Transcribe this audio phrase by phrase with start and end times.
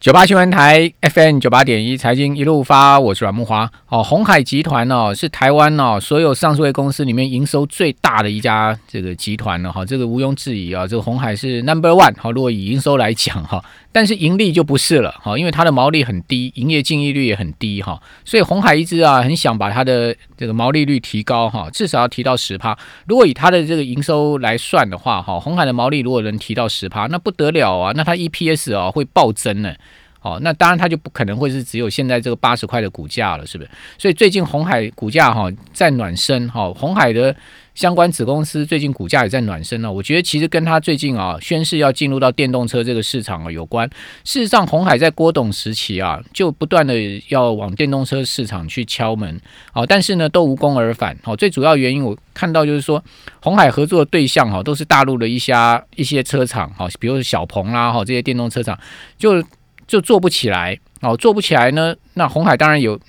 [0.00, 3.68] 九八新闻台 FM 九八点一财经一路发，我是阮木华。
[3.88, 22.78] 哦，红海集团哦是台湾哦所有上市公司里面营收最大的一家这个集团了哈，这个毋庸置疑啊，这个红海是 Number One 好，如果以营收来讲哈，但是盈利就不是了哈，因为它的毛利很低，营业净利率也很低哈，所以红海一直啊很想把它的这个毛利率提高哈，至少要提到十趴。
[23.08, 29.74] 如果以它的这个营收来算的话哈，红海的毛利如果能提到十趴，那不得了啊，那它 EPS 啊会暴增呢。
[30.20, 33.70] 哦，那当然它就不可能会是只有现在这个八十块的股价了，是不是？
[33.98, 37.34] 所以最近红海股价哈在暖身哈，红海的
[37.74, 39.92] 相关子公司最近股价也在暖身了。
[39.92, 43.88] 我觉得其实跟它最近啊宣誓要进入到电动车这个市场啊有关。
[44.24, 46.94] 事实上，红海在郭董时期啊就不断的
[47.28, 49.40] 要往电动车市场去敲门，
[49.72, 51.16] 哦，但是呢都无功而返。
[51.24, 53.02] 哦，最主要原因我看到就是说，
[53.40, 55.54] 红海合作的对象哈都是大陆的一些
[55.94, 58.76] 一些车厂，哈，比如小鹏啦，哈这些电动车厂
[59.16, 59.40] 就。
[59.88, 63.00] 就做不起来哦，做不起来呢，那红海当然有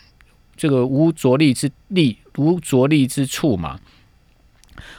[0.55, 3.77] 这个无着力之力、无着力之处嘛。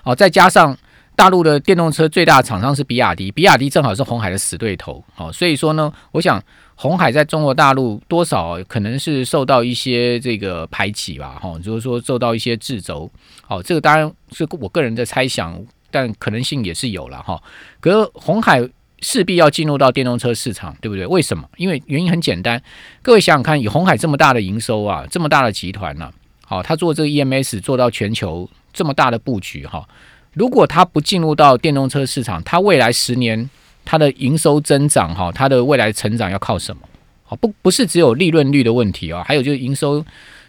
[0.04, 0.76] 哦，再加上
[1.16, 6.42] 大陆的电动车最大厂商是比亚迪，比亚迪正好是红海的死对头哦，所以说呢，我想
[6.74, 13.10] 红海在中国大陆多少可能是受到一些这个排挤吧，哈，就是说受到一些掣肘。
[13.48, 15.58] 哦，这个当然是我个人的猜想，
[15.90, 17.42] 但可能性也是有了哈。
[17.80, 18.68] 可是红海。
[19.02, 21.06] 势必要进入到电动车市场，对不对？
[21.06, 21.48] 为什么？
[21.56, 22.62] 因为原因很简单，
[23.02, 26.12] 各位想想看，以红海这么大的营收啊，这么大的集团呢，
[26.44, 29.88] 好，他做这个 EMS 做到全球这么大的布局哈，
[30.34, 33.48] 如果他不进入到电动车市场，他未来十年
[33.84, 36.82] 他的营收增长哈，他的未来成长要靠什么？
[37.24, 40.04] 好，不不是只有利润率的问题啊，还有就是营收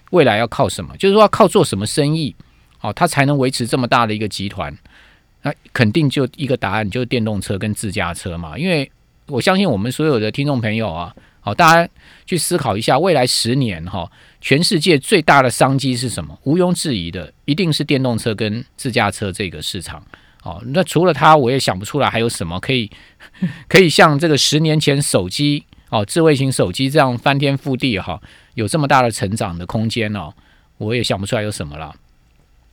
[0.09, 0.95] 未来要靠什么？
[0.97, 2.35] 就是说靠做什么生意，
[2.79, 4.75] 好，他才能维持这么大的一个集团？
[5.43, 8.57] 那肯定就一个答案，就是电动车跟自驾车嘛。
[8.57, 8.89] 因为
[9.27, 11.91] 我相信我们所有的听众朋友啊，好，大家
[12.25, 16.37] 去思考一下，未来十年哈，全世界最大的商机是什么？
[16.43, 20.03] 毋庸置疑的，一定是电动车跟自驾车这个市场。
[20.43, 22.89] 哦，那除了它，我也想不出来还有什么可以
[23.69, 28.19] 可以像这个十年前手机哦，智慧型手机这样翻天覆地哈，
[28.55, 30.33] 有这么大的成长的空间哦，
[30.77, 31.95] 我也想不出来有什么了。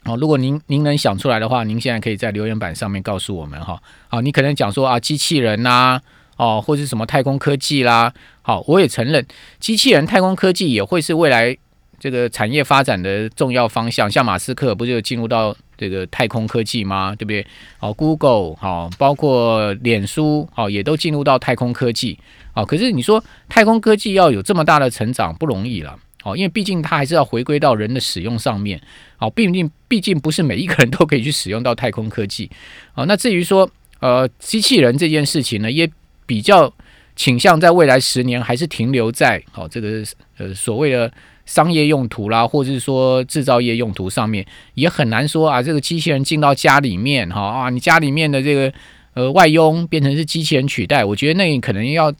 [0.08, 3.78] 哦，如果您您能想出来的话，您现在可以在留言板上面告诉我们哈。
[4.08, 6.00] 好，你可能讲说啊，机器人呐，
[6.38, 8.10] 哦，或者什么太空科技啦。
[8.41, 9.26] 好，我也承认，
[9.60, 11.54] 机器人、太空科技也会是未来
[12.00, 14.10] 这个产业发展的重要方向。
[14.10, 17.14] 像马斯克不就进入到这个太空科技吗？
[17.14, 17.47] 对不对？
[17.76, 22.18] 好，Google 好，包括脸书好，也都进入到太空科技。
[22.54, 25.98] 好，可是你说太空科技要有这么大的成长不容易了。
[26.28, 28.81] 哦，因为毕竟它还是要回归到人的使用上面。
[29.16, 32.50] 好，毕竟毕竟不是每一个人都可以去使用到太空科技。
[32.93, 33.69] 好，那至于说
[34.00, 35.91] 呃机器人这件事情呢，也
[36.27, 36.72] 比较
[37.16, 40.03] 倾向在未来十年还是停留在好这个
[40.37, 41.12] 呃所谓的
[41.47, 48.72] 商业用途啦，或者是说制造业用途上面，也很难说啊这个机器人进到家里面哈啊你家里面的这个
[49.15, 52.12] 呃外佣变成是机器人取代，我觉得那可能要。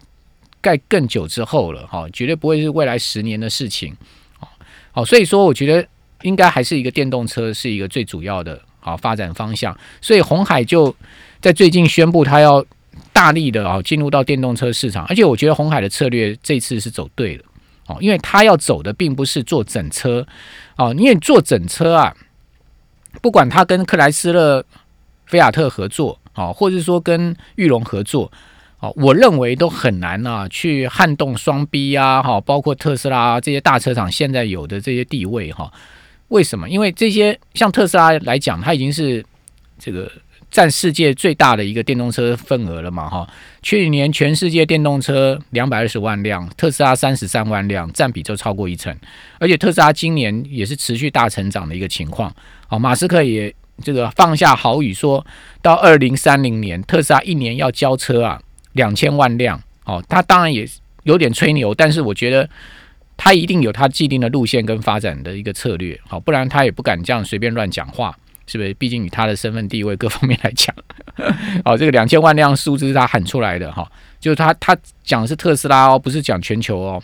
[0.61, 3.97] 盖更久之后了哈，绝对不会是未来十年的事情，
[4.93, 5.87] 好，所以说我觉得
[6.23, 10.95] 应该还是一个电动车是一个最主要的啊发展方向，所以红海就
[11.41, 12.65] 在最近宣布他要
[13.13, 17.45] 大力的啊进入到电动车市场，而且我觉得红海的策略这次是走对了
[17.87, 20.27] 哦，因为他要走的并不是做整车
[20.77, 22.15] 哦，因为做整车啊，
[23.23, 24.65] 不管他跟克莱斯勒、
[25.27, 28.31] 菲亚特合作啊，或者说跟玉龙合作。
[28.81, 35.73] 哦，我认为都很难啊，去撼动双 B 啊，哈，包括特斯拉这些大车厂现在有的这些地位哈。
[36.29, 36.69] 为什么？
[36.69, 39.25] 因为这些像特斯拉来讲，它已经是
[39.79, 40.09] 这个
[40.49, 43.29] 占世界最大的一个电动车份额了嘛，哈。
[43.63, 48.97] 去年全世界电动车两百二十万辆，特斯拉三十三万辆，占比就超过一成。
[49.41, 52.33] 而且特斯拉今年也是持续大成长的一个情况。
[52.69, 53.53] 好，马斯克也
[53.83, 55.27] 这个放下豪语，说
[55.61, 58.41] 到二零三零年，特斯拉一年要交车啊。
[58.79, 60.65] 两千万辆，哦，他当然也
[61.03, 62.49] 有点吹牛，但是我觉得
[63.17, 68.17] 他一定有他既定的路线跟发展的一个策略，好，不然他也不敢这样随便乱讲话，
[68.47, 68.73] 是不是？
[68.75, 70.73] 毕竟以他的身份地位各方面来讲，
[71.65, 73.91] 哦，这个两千万辆数字是他喊出来的哈，
[74.21, 77.03] 就是他他讲是特斯拉哦，不是讲全球哦，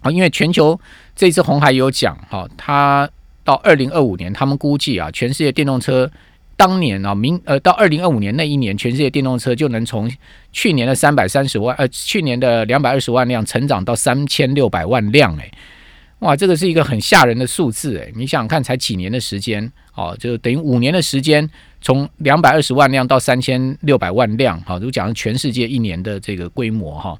[0.00, 0.80] 啊，因为全球
[1.14, 3.08] 这次红海有讲哈，他
[3.44, 6.10] 到二零二五年，他们估计啊，全世界电动车。
[6.58, 10.10] 当年啊，明呃到二零二五年那一年，全世界电动车就能从
[10.52, 15.48] 去年的三百三十万呃去年的两百二十万辆成长到三千六百万辆，哎，
[16.18, 21.48] 哇，这个是一个很吓人的数字，哎，你想想看，才几年的时间哦，就等于五年的时间，
[21.80, 27.16] 从两百二十万辆到三千六百万辆，好，如果讲全世界一年的这个规模哈，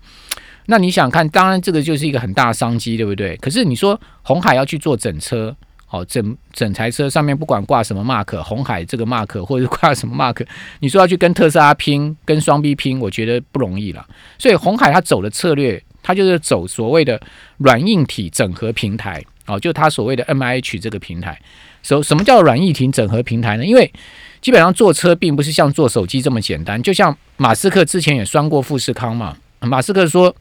[0.67, 3.37] 那你想看，当然这个就是一个很大的商机，对不对？
[3.37, 5.57] 可是你说红海要去做整车，
[5.91, 10.47] 哦，整整台车上面不管挂什么 mark，红海这个 mark 或者挂什么 mark，
[10.81, 14.07] 你说要去跟特斯拉拼，跟双 B 拼，我觉得不容易了。
[14.39, 17.19] 所以红海它走的策略，它就是走所谓的
[17.57, 21.41] 软硬体整合平台，哦，就它所谓的 M I H 这个平台。
[21.83, 23.65] 什什么叫软硬体整合平台呢？
[23.65, 23.91] 因为
[24.43, 30.37] 基本上做车并不是像做手机这么简单，就像马斯克之前也拴过富士康嘛，马斯克说。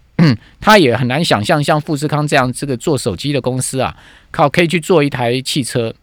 [0.59, 3.95] 他也很难想象像富士康这样这个做手机的公司啊，
[4.31, 5.93] 靠可以去做一台汽车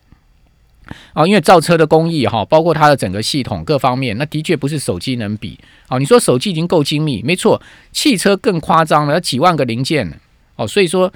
[1.13, 5.99] 啊，因为造车的工艺哈，包括它的整个系统各方面，那的确不是手机能比啊。
[5.99, 7.61] 你说手机已经够精密，没错，
[7.93, 10.21] 汽车更夸张了，几万个零件
[10.57, 11.13] 哦，所以说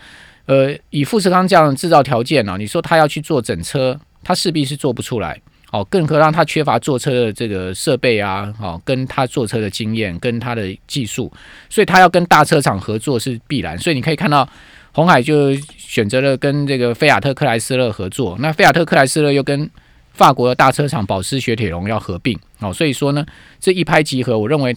[0.47, 5.39] 呃，以富士康这样的制造条件呢，你说他要去做整车，他势必是做不出来。
[5.71, 11.31] 哦，更何况他缺乏坐车的这个设备啊，哦，跟他坐车的经验，跟他的技术，
[11.69, 13.79] 所以他要跟大车厂合作是必然。
[13.79, 14.49] 所以你可以看到，
[14.93, 18.35] 红海就选择了跟这个菲亚特克莱斯勒合作。
[18.41, 19.69] 那菲亚特克莱斯勒又跟
[20.13, 22.39] 法国的大车厂保时雪铁龙要合并。
[22.61, 23.27] 哦，所以说呢，
[23.61, 24.75] 这一拍即合，我认为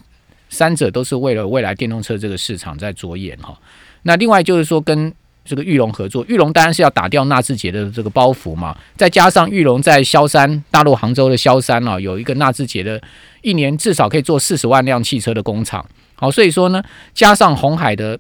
[0.50, 3.58] 三者都是为了未来电动车这个市场在着眼哈。
[4.04, 5.14] 那另外就是说跟。
[5.51, 13.01] 这个玉龙合作，玉龙当然是要打掉纳智捷的这个包袱嘛，再加上玉龙在萧山大陆杭州的萧山啊，有一个纳智捷的，
[13.42, 15.86] 一年至少可以做四十万辆汽车的工厂。
[16.15, 16.81] 好，所以说呢，
[17.13, 18.18] 加上红海的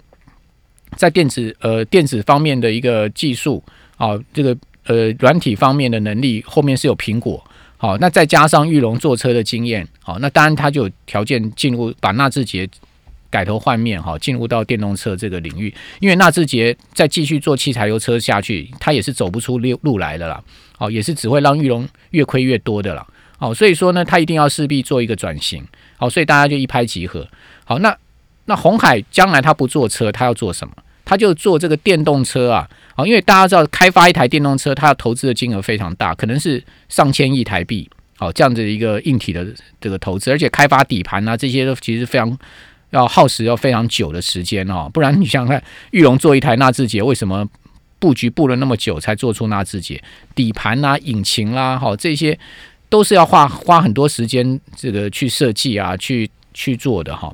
[0.97, 3.63] 在电子呃电子方面的一个技术
[3.95, 4.53] 啊，这个
[4.87, 7.41] 呃软体方面的能力，后面是有苹果。
[7.77, 12.67] 好，那再加上玉龙坐车的经验，好，那当然他就有条件进入把纳智捷。
[13.31, 20.43] 改头换面哈，进入到电动车这个领域，因为纳智捷再继续做汽柴油车下去，它也是走不出路路来的啦。
[20.77, 23.07] 哦，也是只会让玉龙越亏越多的啦。
[23.39, 25.65] 哦，所以说呢，它一定要势必做一个转型。
[25.97, 27.27] 好，所以大家就一拍即合。
[27.63, 27.95] 好，那
[28.45, 30.73] 那红海将来它不做车，它要做什么？
[31.05, 32.67] 它就做这个电动车啊。
[32.95, 37.89] 好，因为大家知道开发一台电动车，它要投资的金额非常大，可能是上千亿台币。
[38.17, 39.45] 好，这样子一个硬体的
[39.79, 42.37] 这个投资，而且开发底盘啊，这些都其实非常。
[42.91, 47.47] 要耗时要非常久的时间哦，不然你想想看，玉龙做一台纳智捷，为什么
[47.99, 50.01] 布局布了那么久才做出纳智捷？
[50.35, 52.37] 底盘啊、引擎啦，哈，这些
[52.89, 57.33] 都是要花花很多时间这个去设计啊，去去做的哈。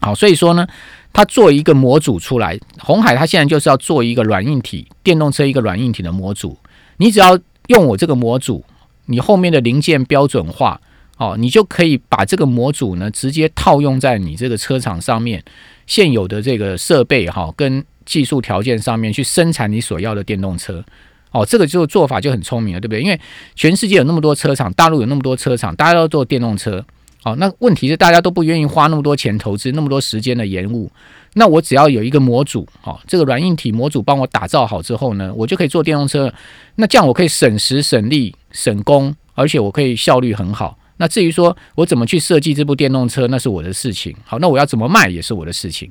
[0.00, 0.66] 好，所以说呢，
[1.12, 6.58] 他做一个模组出来，红海他现在就是要做一个软硬体电动车一个软硬体的模组，
[6.98, 7.38] 你只要
[7.68, 8.62] 用我这个模组，
[9.06, 10.80] 你后面的零件标准化。
[11.16, 15.42] 哦，你就可以把这个模组呢，直接套用在你这个车厂上面
[15.86, 20.84] 现有的这个设备哈，跟技术条件上面去生产你所要的电动车。
[21.32, 23.02] 哦，这个就做法就很聪明了，对不对？
[23.02, 23.20] 因为
[23.54, 26.84] 全世界有那么多车厂，大陆有那么多车厂，大家都做电动车。
[27.24, 30.90] 哦，那问题是大家都不愿意花那么多钱投资那么多时间的延误。
[31.34, 36.32] 那我只要有一个模组，哦，这个软硬体模组帮我打造好之后呢，我就可以做电动车。
[36.76, 40.78] 那这样我可以省时省力省工，而且我可以效率很好。
[40.98, 44.16] 那至于说我怎么去设计这部电动车，那是我的事情。
[44.24, 45.90] 好，那我要怎么卖也是我的事情。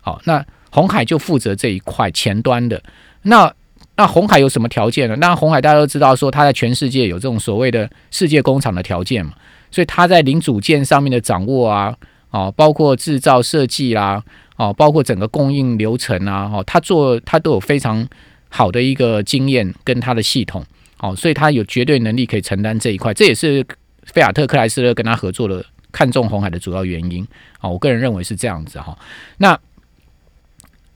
[0.00, 2.80] 好，那红海就负责这一块前端的。
[3.22, 3.52] 那
[3.96, 5.16] 那红海有什么条件呢？
[5.16, 9.32] 那红海大家都知道，说它在全世界有这种所谓的世界工厂的条件嘛。
[9.70, 11.96] 所以它在零组件上面的掌握啊，
[12.30, 14.22] 哦，包括制造设计啦，
[14.56, 18.06] 哦，包括整个供应流程啊，哦，它做它都有非常
[18.48, 20.64] 好的一个经验跟它的系统。
[21.00, 23.12] 哦，所以它有绝对能力可以承担这一块。
[23.12, 23.66] 这也是。
[24.12, 27.26] 菲亚特克莱斯勒跟他合作的看中红海的主要原因
[27.58, 28.98] 啊，我个人认为是这样子哈。
[29.38, 29.58] 那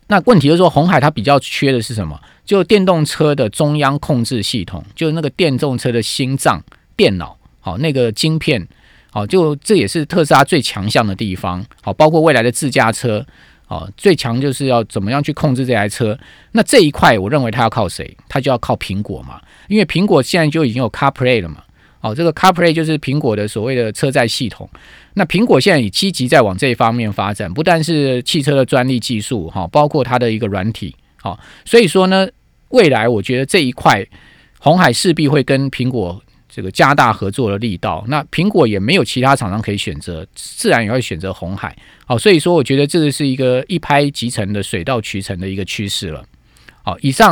[0.08, 2.18] 那问题就是说，红海它比较缺的是什么？
[2.44, 6.62] 就电动车的中央控制系统，就是那个电动车的心脏
[6.96, 8.66] 电脑，好，那个晶片，
[9.10, 11.62] 好，就这也是特斯拉最强项的地方。
[11.82, 13.24] 好，包括未来的自驾车，
[13.66, 16.18] 好，最强就是要怎么样去控制这台车。
[16.52, 18.16] 那这一块，我认为它要靠谁？
[18.30, 19.38] 它就要靠苹果嘛，
[19.68, 21.62] 因为苹果现在就已经有 CarPlay 了嘛。
[22.00, 24.68] 哦，这个 CarPlay 就是苹果的所谓的车载系统。
[25.14, 32.28] 那苹果现在也积极在往这一方面发展，不但是汽车的专利技术，哈，包括它的一个软体，好，所以说呢，
[32.68, 34.06] 未来我觉得这一块
[34.60, 38.04] 红海势必会跟苹果这个加大合作的力道。
[38.06, 41.76] 那苹果也没有其他厂商可以选择，自然也会选择红海。
[42.06, 46.24] 好，所以说我觉得这个是一个一拍即成的水到渠成的一个趋势了。
[46.84, 47.26] 好，以上。